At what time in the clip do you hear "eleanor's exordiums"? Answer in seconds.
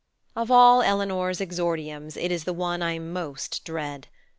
0.81-2.17